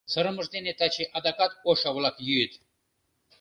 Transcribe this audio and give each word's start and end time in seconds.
Сырымышт 0.11 0.51
дене 0.55 0.71
таче 0.79 1.05
адакат 1.17 1.51
ошо-влак 1.69 2.15
йӱыт. 2.27 2.53